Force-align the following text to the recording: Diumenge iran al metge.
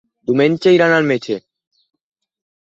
Diumenge 0.29 0.73
iran 0.77 0.93
al 0.95 1.05
metge. 1.11 1.37